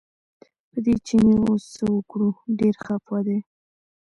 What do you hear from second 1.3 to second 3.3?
اوس څه وکړو ډېر خپه